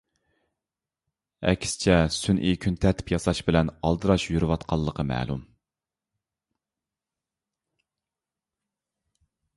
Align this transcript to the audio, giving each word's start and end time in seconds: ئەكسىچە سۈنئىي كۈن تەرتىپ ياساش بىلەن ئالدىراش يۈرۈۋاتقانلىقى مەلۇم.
ئەكسىچە 1.49 1.97
سۈنئىي 2.15 2.57
كۈن 2.65 2.77
تەرتىپ 2.85 3.13
ياساش 3.15 3.43
بىلەن 3.51 3.71
ئالدىراش 3.89 4.25
يۈرۈۋاتقانلىقى 4.37 5.07
مەلۇم. 5.13 5.47